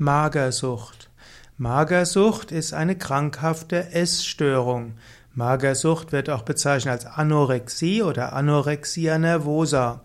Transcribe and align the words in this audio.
Magersucht. 0.00 1.10
Magersucht 1.56 2.52
ist 2.52 2.72
eine 2.72 2.94
krankhafte 2.94 3.90
Essstörung. 3.90 4.94
Magersucht 5.34 6.12
wird 6.12 6.30
auch 6.30 6.42
bezeichnet 6.42 6.92
als 6.92 7.06
Anorexie 7.06 8.04
oder 8.04 8.32
Anorexia 8.32 9.18
nervosa. 9.18 10.04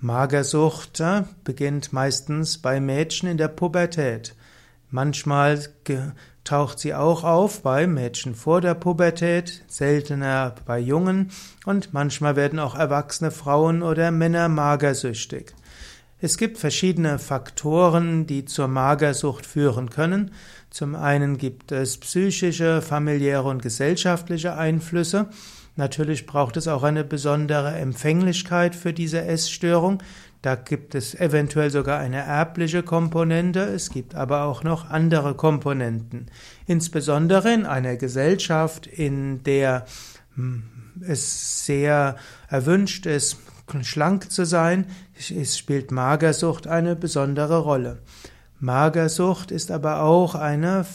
Magersucht 0.00 1.00
äh, 1.00 1.24
beginnt 1.44 1.92
meistens 1.92 2.56
bei 2.56 2.80
Mädchen 2.80 3.28
in 3.28 3.36
der 3.36 3.48
Pubertät. 3.48 4.34
Manchmal 4.90 5.68
taucht 6.44 6.78
sie 6.78 6.94
auch 6.94 7.22
auf 7.22 7.60
bei 7.62 7.86
Mädchen 7.86 8.34
vor 8.34 8.62
der 8.62 8.72
Pubertät, 8.72 9.64
seltener 9.66 10.54
bei 10.64 10.78
Jungen 10.78 11.30
und 11.66 11.92
manchmal 11.92 12.36
werden 12.36 12.58
auch 12.58 12.74
erwachsene 12.74 13.30
Frauen 13.30 13.82
oder 13.82 14.10
Männer 14.12 14.48
magersüchtig. 14.48 15.54
Es 16.18 16.38
gibt 16.38 16.56
verschiedene 16.56 17.18
Faktoren, 17.18 18.26
die 18.26 18.46
zur 18.46 18.68
Magersucht 18.68 19.44
führen 19.44 19.90
können. 19.90 20.30
Zum 20.70 20.94
einen 20.94 21.36
gibt 21.36 21.72
es 21.72 21.98
psychische, 21.98 22.80
familiäre 22.80 23.44
und 23.44 23.60
gesellschaftliche 23.60 24.56
Einflüsse. 24.56 25.28
Natürlich 25.76 26.24
braucht 26.24 26.56
es 26.56 26.68
auch 26.68 26.84
eine 26.84 27.04
besondere 27.04 27.74
Empfänglichkeit 27.76 28.74
für 28.74 28.94
diese 28.94 29.26
Essstörung. 29.26 30.02
Da 30.40 30.54
gibt 30.54 30.94
es 30.94 31.14
eventuell 31.14 31.70
sogar 31.70 31.98
eine 31.98 32.18
erbliche 32.18 32.82
Komponente, 32.82 33.60
es 33.60 33.90
gibt 33.90 34.14
aber 34.14 34.44
auch 34.44 34.62
noch 34.62 34.88
andere 34.88 35.34
Komponenten. 35.34 36.26
Insbesondere 36.66 37.52
in 37.52 37.66
einer 37.66 37.96
Gesellschaft, 37.96 38.86
in 38.86 39.42
der 39.42 39.84
hm, 40.34 40.62
es 41.06 41.66
sehr 41.66 42.16
erwünscht 42.48 43.04
ist, 43.04 43.36
schlank 43.82 44.30
zu 44.30 44.44
sein, 44.44 44.86
es 45.14 45.58
spielt 45.58 45.90
Magersucht 45.90 46.66
eine 46.66 46.96
besondere 46.96 47.58
Rolle. 47.58 47.98
Magersucht 48.58 49.50
ist 49.50 49.70
aber 49.70 50.02
auch 50.02 50.34
eine, 50.34 50.86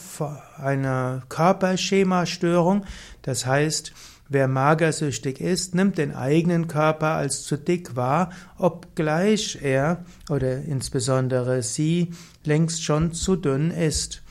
eine 0.58 1.22
Körperschemastörung. 1.28 2.84
Das 3.22 3.46
heißt, 3.46 3.92
wer 4.28 4.48
magersüchtig 4.48 5.40
ist, 5.40 5.74
nimmt 5.74 5.98
den 5.98 6.14
eigenen 6.14 6.66
Körper 6.66 7.12
als 7.12 7.44
zu 7.44 7.56
dick 7.56 7.94
wahr, 7.94 8.30
obgleich 8.58 9.58
er 9.62 10.04
oder 10.28 10.62
insbesondere 10.62 11.62
sie 11.62 12.10
längst 12.44 12.82
schon 12.82 13.12
zu 13.12 13.36
dünn 13.36 13.70
ist. 13.70 14.22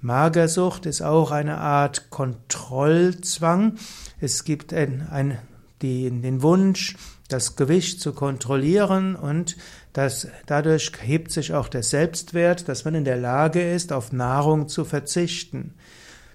Magersucht 0.00 0.86
ist 0.86 1.02
auch 1.02 1.32
eine 1.32 1.58
Art 1.58 2.10
Kontrollzwang. 2.10 3.74
Es 4.20 4.44
gibt 4.44 4.72
ein, 4.72 5.08
ein, 5.10 5.38
die, 5.82 6.08
den 6.08 6.42
Wunsch, 6.42 6.96
das 7.28 7.56
Gewicht 7.56 8.00
zu 8.00 8.12
kontrollieren 8.12 9.16
und 9.16 9.56
das, 9.92 10.28
dadurch 10.46 10.92
hebt 11.00 11.32
sich 11.32 11.54
auch 11.54 11.68
der 11.68 11.82
Selbstwert, 11.82 12.68
dass 12.68 12.84
man 12.84 12.94
in 12.94 13.04
der 13.04 13.16
Lage 13.16 13.72
ist, 13.72 13.92
auf 13.92 14.12
Nahrung 14.12 14.68
zu 14.68 14.84
verzichten. 14.84 15.74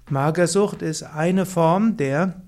Magersucht 0.09 0.81
ist 0.81 1.03
eine 1.03 1.45
Form 1.45 1.95
der, 1.95 2.41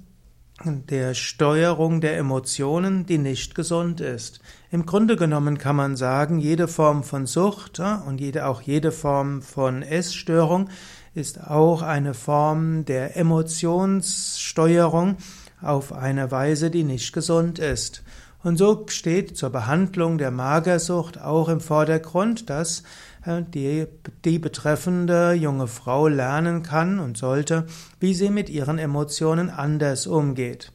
der 0.66 1.14
Steuerung 1.14 2.02
der 2.02 2.18
Emotionen, 2.18 3.06
die 3.06 3.18
nicht 3.18 3.56
gesund 3.56 4.02
ist. 4.02 4.40
Im 4.72 4.86
Grunde 4.86 5.16
genommen 5.16 5.58
kann 5.58 5.76
man 5.76 5.96
sagen, 5.96 6.40
jede 6.40 6.68
Form 6.68 7.04
von 7.04 7.26
Sucht 7.26 7.80
und 7.80 8.20
jede, 8.20 8.48
auch 8.48 8.62
jede 8.62 8.92
Form 8.92 9.42
von 9.42 9.82
Essstörung 9.82 10.70
ist 11.14 11.48
auch 11.48 11.82
eine 11.82 12.14
Form 12.14 12.86
der 12.86 13.18
Emotionssteuerung 13.18 15.18
auf 15.62 15.94
eine 15.94 16.32
Weise, 16.32 16.72
die 16.72 16.84
nicht 16.84 17.14
gesund 17.14 17.60
ist. 17.60 18.04
Und 18.44 18.58
so 18.58 18.86
steht 18.90 19.38
zur 19.38 19.50
Behandlung 19.50 20.18
der 20.18 20.30
Magersucht 20.30 21.20
auch 21.20 21.48
im 21.48 21.62
Vordergrund, 21.62 22.50
dass 22.50 22.84
äh, 23.26 23.42
die, 23.42 23.88
die 24.26 24.38
betreffende 24.38 25.32
junge 25.32 25.68
Frau 25.68 26.10
lernen 26.10 26.62
kann 26.62 27.00
und 27.00 27.18
sollte, 27.18 27.66
wie 28.02 28.14
sie 28.14 28.30
mit 28.30 28.50
ihren 28.50 28.80
Emotionen 28.80 29.50
anders 29.50 30.08
umgeht. 30.08 30.72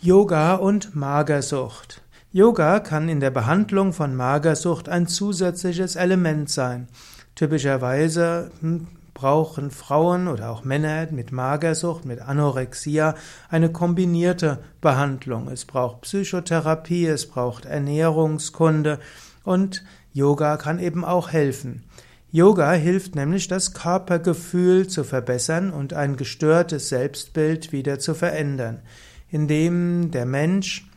Yoga 0.00 0.56
und 0.56 0.94
Magersucht. 0.94 2.02
Yoga 2.30 2.80
kann 2.80 3.08
in 3.08 3.20
der 3.20 3.30
Behandlung 3.30 3.94
von 3.94 4.14
Magersucht 4.14 4.88
ein 4.90 5.06
zusätzliches 5.06 5.96
Element 5.96 6.50
sein. 6.50 6.88
Typischerweise 7.34 8.50
hm, 8.60 8.86
brauchen 9.18 9.72
Frauen 9.72 10.28
oder 10.28 10.48
auch 10.48 10.62
Männer 10.62 11.08
mit 11.10 11.32
Magersucht, 11.32 12.04
mit 12.04 12.20
Anorexia 12.20 13.16
eine 13.48 13.72
kombinierte 13.72 14.60
Behandlung. 14.80 15.48
Es 15.48 15.64
braucht 15.64 16.02
Psychotherapie, 16.02 17.06
es 17.06 17.26
braucht 17.26 17.64
Ernährungskunde 17.64 19.00
und 19.42 19.82
Yoga 20.12 20.56
kann 20.56 20.78
eben 20.78 21.04
auch 21.04 21.32
helfen. 21.32 21.82
Yoga 22.30 22.70
hilft 22.72 23.16
nämlich, 23.16 23.48
das 23.48 23.74
Körpergefühl 23.74 24.86
zu 24.86 25.02
verbessern 25.02 25.72
und 25.72 25.94
ein 25.94 26.16
gestörtes 26.16 26.88
Selbstbild 26.88 27.72
wieder 27.72 27.98
zu 27.98 28.14
verändern, 28.14 28.82
indem 29.30 30.12
der 30.12 30.26
Mensch 30.26 30.88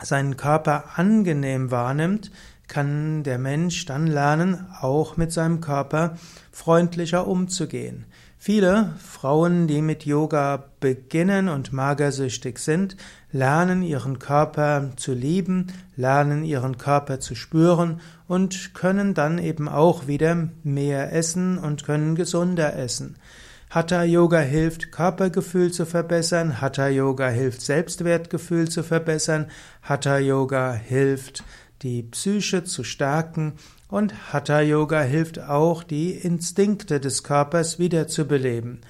seinen 0.00 0.36
Körper 0.36 0.96
angenehm 0.96 1.72
wahrnimmt, 1.72 2.30
kann 2.68 3.22
der 3.22 3.38
Mensch 3.38 3.86
dann 3.86 4.06
lernen, 4.06 4.66
auch 4.80 5.16
mit 5.16 5.32
seinem 5.32 5.60
Körper 5.60 6.16
freundlicher 6.52 7.26
umzugehen. 7.26 8.04
Viele 8.40 8.94
Frauen, 9.04 9.66
die 9.66 9.82
mit 9.82 10.06
Yoga 10.06 10.64
beginnen 10.78 11.48
und 11.48 11.72
magersüchtig 11.72 12.60
sind, 12.60 12.96
lernen 13.32 13.82
ihren 13.82 14.20
Körper 14.20 14.90
zu 14.94 15.12
lieben, 15.12 15.72
lernen 15.96 16.44
ihren 16.44 16.78
Körper 16.78 17.18
zu 17.18 17.34
spüren 17.34 18.00
und 18.28 18.74
können 18.74 19.14
dann 19.14 19.38
eben 19.38 19.68
auch 19.68 20.06
wieder 20.06 20.48
mehr 20.62 21.12
essen 21.12 21.58
und 21.58 21.84
können 21.84 22.14
gesunder 22.14 22.76
essen. 22.76 23.16
Hatha 23.70 24.02
Yoga 24.04 24.38
hilft, 24.38 24.92
Körpergefühl 24.92 25.72
zu 25.72 25.84
verbessern. 25.84 26.60
Hatha 26.60 26.88
Yoga 26.88 27.28
hilft, 27.28 27.60
Selbstwertgefühl 27.60 28.70
zu 28.70 28.82
verbessern. 28.82 29.50
Hatha 29.82 30.16
Yoga 30.18 30.72
hilft, 30.72 31.44
die 31.82 32.02
Psyche 32.02 32.64
zu 32.64 32.84
stärken 32.84 33.54
und 33.88 34.32
Hatha 34.32 34.60
Yoga 34.60 35.00
hilft 35.00 35.40
auch, 35.40 35.82
die 35.82 36.10
Instinkte 36.12 37.00
des 37.00 37.22
Körpers 37.22 37.78
wiederzubeleben. 37.78 38.80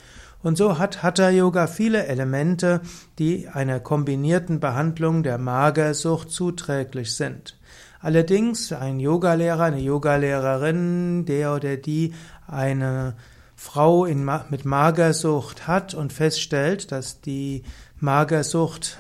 Und 0.43 0.57
so 0.57 0.79
hat 0.79 1.03
Hatha 1.03 1.31
Yoga 1.31 1.67
viele 1.67 2.07
Elemente, 2.07 2.81
die 3.19 3.49
einer 3.49 3.81
kombinierten 3.81 4.61
Behandlung 4.61 5.23
der 5.23 5.39
Magersucht 5.39 6.31
zuträglich 6.31 7.15
sind. 7.15 7.59
Allerdings 8.01 8.73
ein 8.73 9.01
Yogalehrer, 9.01 9.65
eine 9.65 9.81
Yogalehrerin, 9.81 11.25
der 11.27 11.55
oder 11.55 11.77
die 11.77 12.15
eine 12.47 13.17
Frau 13.57 14.05
in, 14.05 14.31
mit 14.51 14.65
Magersucht 14.65 15.67
hat 15.67 15.95
und 15.95 16.13
feststellt, 16.13 16.93
dass 16.93 17.21
die 17.21 17.65
Magersucht 17.99 18.99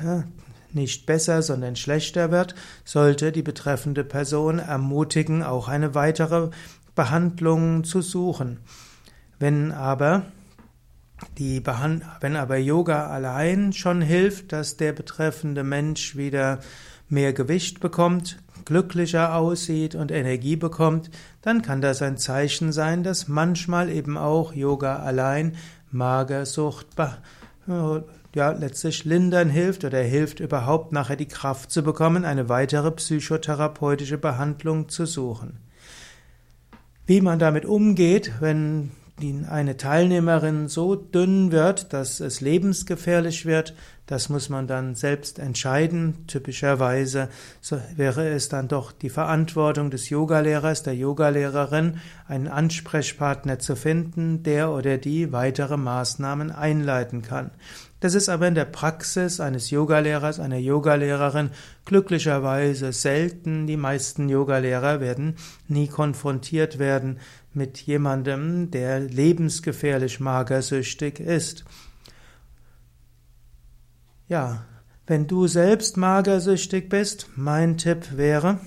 nicht 0.74 1.06
besser, 1.06 1.42
sondern 1.42 1.76
schlechter 1.76 2.30
wird, 2.30 2.54
sollte 2.84 3.32
die 3.32 3.42
betreffende 3.42 4.04
Person 4.04 4.58
ermutigen, 4.58 5.42
auch 5.42 5.68
eine 5.68 5.94
weitere 5.94 6.50
Behandlung 6.94 7.84
zu 7.84 8.02
suchen. 8.02 8.58
Wenn 9.38 9.72
aber 9.72 10.24
die 11.36 11.60
Behand 11.60 12.04
wenn 12.20 12.36
aber 12.36 12.58
Yoga 12.58 13.08
allein 13.08 13.72
schon 13.72 14.00
hilft, 14.02 14.52
dass 14.52 14.76
der 14.76 14.92
betreffende 14.92 15.64
Mensch 15.64 16.16
wieder 16.16 16.60
mehr 17.08 17.32
Gewicht 17.32 17.80
bekommt, 17.80 18.38
glücklicher 18.64 19.34
aussieht 19.34 19.94
und 19.94 20.10
Energie 20.10 20.56
bekommt, 20.56 21.10
dann 21.42 21.62
kann 21.62 21.80
das 21.80 22.02
ein 22.02 22.18
Zeichen 22.18 22.72
sein, 22.72 23.02
dass 23.02 23.28
manchmal 23.28 23.88
eben 23.90 24.18
auch 24.18 24.52
Yoga 24.52 24.96
allein 24.96 25.56
Magersucht 25.90 26.88
ja 28.38 28.52
letztlich 28.52 29.04
lindern 29.04 29.50
hilft 29.50 29.84
oder 29.84 30.00
hilft 30.00 30.40
überhaupt 30.40 30.92
nachher 30.92 31.16
die 31.16 31.28
Kraft 31.28 31.70
zu 31.70 31.82
bekommen, 31.82 32.24
eine 32.24 32.48
weitere 32.48 32.90
psychotherapeutische 32.92 34.16
Behandlung 34.16 34.88
zu 34.88 35.04
suchen. 35.04 35.58
Wie 37.04 37.20
man 37.20 37.38
damit 37.38 37.64
umgeht, 37.64 38.32
wenn 38.40 38.92
eine 39.48 39.76
Teilnehmerin 39.76 40.68
so 40.68 40.94
dünn 40.94 41.50
wird, 41.50 41.92
dass 41.92 42.20
es 42.20 42.40
lebensgefährlich 42.40 43.44
wird, 43.44 43.74
das 44.08 44.30
muss 44.30 44.48
man 44.48 44.66
dann 44.66 44.94
selbst 44.94 45.38
entscheiden. 45.38 46.26
Typischerweise 46.26 47.28
wäre 47.94 48.26
es 48.28 48.48
dann 48.48 48.66
doch 48.66 48.90
die 48.90 49.10
Verantwortung 49.10 49.90
des 49.90 50.08
Yogalehrers, 50.08 50.82
der 50.82 50.94
Yogalehrerin, 50.94 52.00
einen 52.26 52.48
Ansprechpartner 52.48 53.58
zu 53.58 53.76
finden, 53.76 54.42
der 54.42 54.70
oder 54.70 54.96
die 54.96 55.30
weitere 55.30 55.76
Maßnahmen 55.76 56.50
einleiten 56.50 57.20
kann. 57.20 57.50
Das 58.00 58.14
ist 58.14 58.30
aber 58.30 58.48
in 58.48 58.54
der 58.54 58.64
Praxis 58.64 59.40
eines 59.40 59.68
Yogalehrers, 59.68 60.40
einer 60.40 60.56
Yogalehrerin 60.56 61.50
glücklicherweise 61.84 62.94
selten. 62.94 63.66
Die 63.66 63.76
meisten 63.76 64.30
Yogalehrer 64.30 65.00
werden 65.00 65.36
nie 65.66 65.88
konfrontiert 65.88 66.78
werden 66.78 67.18
mit 67.52 67.76
jemandem, 67.78 68.70
der 68.70 69.00
lebensgefährlich 69.00 70.18
magersüchtig 70.18 71.20
ist. 71.20 71.66
Ja, 74.28 74.66
wenn 75.06 75.26
du 75.26 75.46
selbst 75.46 75.96
magersüchtig 75.96 76.90
bist, 76.90 77.30
mein 77.34 77.78
Tipp 77.78 78.18
wäre, 78.18 78.60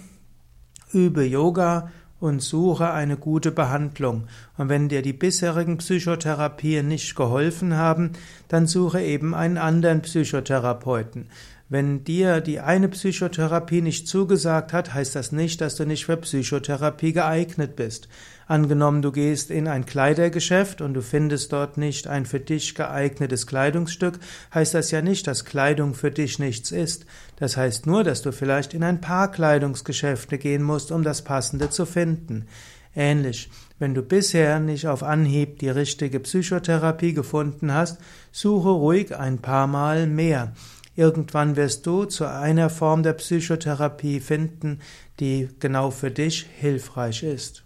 übe 0.92 1.24
Yoga 1.24 1.92
und 2.20 2.42
suche 2.42 2.92
eine 2.92 3.16
gute 3.16 3.52
Behandlung. 3.52 4.28
Und 4.58 4.70
wenn 4.70 4.90
dir 4.90 5.04
die 5.04 5.14
bisherigen 5.14 5.78
Psychotherapien 5.78 6.88
nicht 6.88 7.16
geholfen 7.16 7.76
haben, 7.76 8.14
dann 8.48 8.66
suche 8.66 9.02
eben 9.02 9.36
einen 9.36 9.60
anderen 9.60 10.02
Psychotherapeuten. 10.02 11.30
Wenn 11.72 12.04
dir 12.04 12.42
die 12.42 12.60
eine 12.60 12.90
Psychotherapie 12.90 13.82
nicht 13.82 14.06
zugesagt 14.06 14.74
hat, 14.74 14.94
heißt 14.94 15.16
das 15.16 15.32
nicht, 15.32 15.62
dass 15.62 15.78
du 15.78 15.86
nicht 15.86 16.06
für 16.06 16.18
Psychotherapie 16.18 17.14
geeignet 17.14 17.78
bist. 17.78 18.10
Angenommen, 18.46 19.02
du 19.02 19.14
gehst 19.14 19.50
in 19.50 19.70
ein 19.70 19.86
Kleidergeschäft 19.86 20.82
und 20.82 20.94
du 20.94 21.02
findest 21.02 21.54
dort 21.54 21.78
nicht 21.78 22.08
ein 22.08 22.26
für 22.26 22.42
dich 22.42 22.76
geeignetes 22.76 23.48
Kleidungsstück, 23.48 24.20
heißt 24.54 24.74
das 24.74 24.92
ja 24.92 25.02
nicht, 25.02 25.28
dass 25.28 25.46
Kleidung 25.46 25.94
für 25.94 26.12
dich 26.12 26.40
nichts 26.40 26.72
ist. 26.72 27.06
Das 27.38 27.56
heißt 27.56 27.86
nur, 27.86 28.04
dass 28.04 28.22
du 28.22 28.34
vielleicht 28.34 28.74
in 28.74 28.84
ein 28.84 29.00
paar 29.00 29.32
Kleidungsgeschäfte 29.32 30.38
gehen 30.40 30.64
musst, 30.64 30.92
um 30.92 31.04
das 31.04 31.22
Passende 31.22 31.70
zu 31.70 31.86
finden. 31.86 32.48
Ähnlich, 32.94 33.50
wenn 33.80 33.94
du 33.94 34.02
bisher 34.02 34.60
nicht 34.60 34.88
auf 34.88 35.04
Anhieb 35.04 35.60
die 35.60 35.70
richtige 35.70 36.20
Psychotherapie 36.20 37.14
gefunden 37.14 37.74
hast, 37.74 37.98
suche 38.34 38.72
ruhig 38.72 39.16
ein 39.16 39.38
paar 39.38 39.68
Mal 39.68 40.08
mehr. 40.08 40.52
Irgendwann 40.96 41.56
wirst 41.56 41.86
du 41.86 42.06
zu 42.06 42.26
einer 42.26 42.70
Form 42.70 43.04
der 43.04 43.14
Psychotherapie 43.14 44.20
finden, 44.20 44.80
die 45.20 45.50
genau 45.60 45.92
für 45.92 46.12
dich 46.12 46.48
hilfreich 46.58 47.24
ist. 47.24 47.64